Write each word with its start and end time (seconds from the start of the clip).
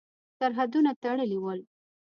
سرحدونه 0.39 0.91
تړلي 1.03 1.37
ول. 1.43 1.59